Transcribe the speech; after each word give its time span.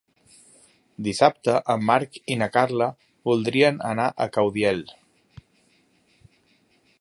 Dissabte 1.07 1.57
en 1.73 1.83
Marc 1.89 2.17
i 2.35 2.37
na 2.43 2.47
Carla 2.55 2.87
voldrien 3.29 3.77
anar 3.91 4.09
a 4.11 4.29
Caudiel. 4.39 4.83